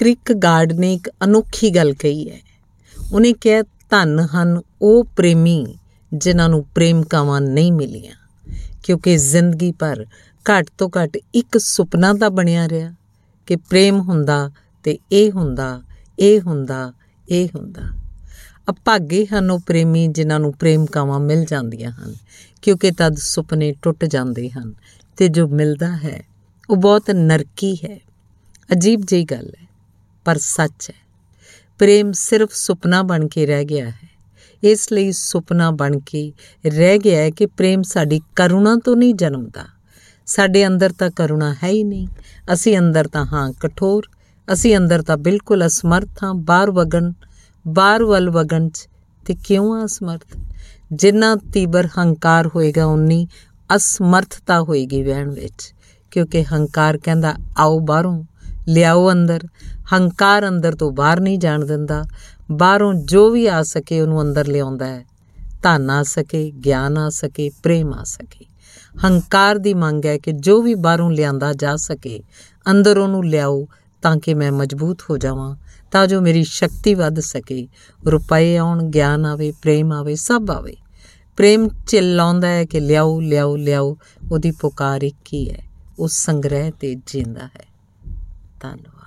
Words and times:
Creek 0.00 0.32
guard 0.32 0.72
ਨੇ 0.72 0.94
ਇੱਕ 0.94 1.10
ਅਨੋਖੀ 1.24 1.70
ਗੱਲ 1.70 1.92
ਕਹੀ 1.92 2.30
ਹੈ। 2.30 2.38
ਉਹਨੇ 3.12 3.32
ਕਿਹਾ, 3.32 3.62
ਧੰਨ 3.90 4.20
ਹਨ 4.20 4.60
ਉਹ 4.82 5.04
ਪ੍ਰੇਮੀ 5.04 5.66
ਜਿਨ੍ਹਾਂ 6.14 6.48
ਨੂੰ 6.48 6.64
ਪ੍ਰੇਮ 6.74 7.02
ਕਾਵਾਂ 7.02 7.40
ਨਹੀਂ 7.40 7.72
ਮਿਲੀਆਂ, 7.72 8.14
ਕਿਉਂਕਿ 8.82 9.16
ਜ਼ਿੰਦਗੀ 9.16 9.72
ਭਰ 9.72 10.04
ਘੱਟ 10.46 10.66
ਤੋਂ 10.78 10.88
ਘੱਟ 10.88 11.18
ਇੱਕ 11.34 11.58
ਸੁਪਨਾ 11.58 12.12
ਤਾਂ 12.14 12.30
ਬਣਿਆ 12.30 12.68
ਰਿਹਾ 12.68 12.94
ਕਿ 13.46 13.56
ਪ੍ਰੇਮ 13.56 14.00
ਹੁੰਦਾ 14.00 14.50
ਤੇ 14.84 14.98
ਇਹ 15.12 15.30
ਹੁੰਦਾ 15.30 15.82
ਇਹ 16.18 16.40
ਹੁੰਦਾ 16.40 16.92
ਇਹ 17.28 17.48
ਹੁੰਦਾ। 17.56 17.82
ਅਭਾਗੇ 18.70 19.26
ਹਨ 19.26 19.50
ਉਹ 19.50 19.60
ਪ੍ਰੇਮੀ 19.60 20.06
ਜਿਨ੍ਹਾਂ 20.06 20.40
ਨੂੰ 20.40 20.52
ਪ੍ਰੇਮ 20.52 20.86
ਕਾਵਾਂ 20.86 21.20
ਮਿਲ 21.20 21.44
ਜਾਂਦੀਆਂ 21.44 21.90
ਹਨ, 21.90 22.14
ਕਿਉਂਕਿ 22.62 22.90
ਤਦ 22.90 23.16
ਸੁਪਨੇ 23.16 23.74
ਟੁੱਟ 23.82 24.04
ਜਾਂਦੇ 24.04 24.50
ਹਨ 24.50 24.74
ਤੇ 25.16 25.28
ਜੋ 25.28 25.48
ਮਿਲਦਾ 25.48 25.96
ਹੈ, 25.96 26.22
ਉਹ 26.70 26.76
ਬਹੁਤ 26.76 27.10
ਨਰਕੀ 27.10 27.74
ਹੈ। 27.76 27.98
ਅਜੀਬ 28.72 29.00
ਜਿਹੀ 29.04 29.24
ਗੱਲ 29.24 29.52
ਹੈ। 29.60 29.69
ਪਰ 30.30 30.38
ਸੱਚ 30.38 30.90
ਹੈ। 30.90 30.94
ਪ੍ਰੇਮ 31.78 32.12
ਸਿਰਫ 32.12 32.50
ਸੁਪਨਾ 32.52 33.02
ਬਣ 33.02 33.28
ਕੇ 33.28 33.46
ਰਹਿ 33.46 33.64
ਗਿਆ 33.64 33.90
ਹੈ। 33.90 34.08
ਇਸ 34.64 34.92
ਲਈ 34.92 35.12
ਸੁਪਨਾ 35.12 35.70
ਬਣ 35.70 35.98
ਕੇ 35.98 36.32
ਰਹਿ 36.66 36.98
ਗਿਆ 36.98 37.20
ਹੈ 37.20 37.30
ਕਿ 37.30 37.46
ਪ੍ਰੇਮ 37.46 37.82
ਸਾਡੀ 37.82 38.20
ਕਰੁਣਾ 38.36 38.76
ਤੋਂ 38.84 38.96
ਨਹੀਂ 38.96 39.14
ਜਨਮਦਾ। 39.14 39.64
ਸਾਡੇ 40.26 40.66
ਅੰਦਰ 40.66 40.92
ਤਾਂ 40.92 41.10
ਕਰੁਣਾ 41.10 41.54
ਹੈ 41.54 41.68
ਹੀ 41.68 41.84
ਨਹੀਂ। 41.84 42.08
ਅਸੀਂ 42.52 42.78
ਅੰਦਰ 42.78 43.08
ਤਾਂ 43.08 43.26
ਹਾਂ 43.32 43.52
ਕਠੋਰ। 43.52 44.06
ਅਸੀਂ 44.52 44.76
ਅੰਦਰ 44.76 45.02
ਤਾਂ 45.02 45.16
ਬਿਲਕੁਲ 45.16 45.66
ਅਸਮਰਥ 45.66 46.24
ਹਾਂ। 46.24 46.34
ਬਾਹਰ 46.34 46.70
ਵਗਣ, 46.70 47.12
ਬਾਹਰ 47.68 48.04
ਵੱਲ 48.04 48.30
ਵਗਣ 48.30 48.68
ਚ 48.68 48.88
ਤੇ 49.26 49.36
ਕਿਉਂ 49.44 49.84
ਅਸਮਰਥ? 49.84 50.38
ਜਿੰਨਾ 50.92 51.36
ਤੀਬਰ 51.36 51.88
ਹੰਕਾਰ 51.98 52.46
ਹੋਏਗਾ 52.46 52.84
ਉਨੀ 52.84 53.26
ਅਸਮਰਥਤਾ 53.76 54.62
ਹੋਏਗੀ 54.62 55.02
ਵਹਿਣ 55.02 55.30
ਵਿੱਚ। 55.30 55.74
ਕਿਉਂਕਿ 56.10 56.44
ਹੰਕਾਰ 56.44 56.98
ਕਹਿੰਦਾ, 56.98 57.34
ਆਓ 57.58 57.80
ਬਾਹਰੋਂ, 57.80 58.24
ਲਿਆਓ 58.68 59.12
ਅੰਦਰ। 59.12 59.40
ਹੰਕਾਰ 59.94 60.48
ਅੰਦਰ 60.48 60.74
ਤੋਂ 60.74 60.90
ਬਾਹਰ 60.90 61.20
ਨਹੀਂ 61.20 61.38
ਜਾਣ 61.38 61.64
ਦਿੰਦਾ। 61.64 62.04
ਬਾਹਰੋਂ 62.52 62.94
ਜੋ 62.94 63.30
ਵੀ 63.30 63.46
ਆ 63.46 63.62
ਸਕੇ 63.62 64.00
ਉਹਨੂੰ 64.00 64.22
ਅੰਦਰ 64.22 64.46
ਲਿਆਉਂਦਾ 64.46 64.86
ਹੈ। 64.86 65.06
ਧਨ 65.62 65.90
ਆ 65.90 66.02
ਸਕੇ, 66.02 66.50
ਗਿਆਨ 66.50 66.98
ਆ 66.98 67.08
ਸਕੇ, 67.08 67.50
ਪ੍ਰੇਮ 67.62 67.94
ਆ 67.94 68.04
ਸਕੇ। 68.04 68.44
ਹੰਕਾਰ 69.04 69.58
ਦੀ 69.58 69.74
ਮੰਗ 69.74 70.06
ਹੈ 70.06 70.18
ਕਿ 70.18 70.32
ਜੋ 70.32 70.62
ਵੀ 70.62 70.74
ਬਾਹਰੋਂ 70.74 71.10
ਲਿਆਂਦਾ 71.10 71.52
ਜਾ 71.52 71.76
ਸਕੇ, 71.76 72.22
ਅੰਦਰ 72.70 72.98
ਉਹਨੂੰ 72.98 73.24
ਲਿਆਓ 73.24 73.66
ਤਾਂ 74.02 74.16
ਕਿ 74.16 74.34
ਮੈਂ 74.34 74.52
ਮਜ਼ਬੂਤ 74.52 75.02
ਹੋ 75.10 75.18
ਜਾਵਾਂ, 75.18 75.56
ਤਾਂ 75.92 76.06
ਜੋ 76.06 76.20
ਮੇਰੀ 76.20 76.44
ਸ਼ਕਤੀ 76.44 76.94
ਵੱਧ 76.94 77.20
ਸਕੇ। 77.20 77.68
ਰੁਪਏ 78.06 78.56
ਆਉਣ, 78.56 78.82
ਗਿਆਨ 78.82 79.26
ਆਵੇ, 79.26 79.52
ਪ੍ਰੇਮ 79.62 79.92
ਆਵੇ, 79.92 80.14
ਸਭ 80.14 80.46
ਆਵੇ। 80.50 80.76
ਪ੍ਰੇਮ 81.36 81.68
ਚਿੱਲਾਉਂਦਾ 81.86 82.48
ਹੈ 82.48 82.64
ਕਿ 82.64 82.80
ਲਿਆਓ 82.80 83.20
ਲਿਆਓ 83.20 83.56
ਲਿਆਓ, 83.56 83.96
ਉਹਦੀ 84.32 84.50
ਪੁਕਾਰ 84.50 85.02
ਇੱਕ 85.02 85.34
ਹੀ 85.34 85.50
ਹੈ। 85.50 85.64
ਉਹ 85.98 86.08
ਸੰਗ੍ਰਹਿ 86.08 86.70
ਤੇ 86.70 86.94
ਜਿੰਦਾ 86.94 87.46
ਹੈ। 87.46 87.66
ਧੰਨਵਾਦ। 88.60 88.99